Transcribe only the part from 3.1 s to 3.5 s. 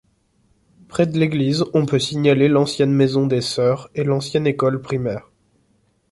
des